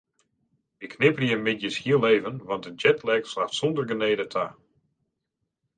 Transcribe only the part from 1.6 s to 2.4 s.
hiel even